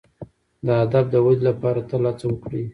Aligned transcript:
د 0.65 0.67
ادب 0.83 1.05
د 1.13 1.15
ودي 1.25 1.43
لپاره 1.49 1.79
تل 1.89 2.03
هڅه 2.09 2.25
وکړئ. 2.27 2.63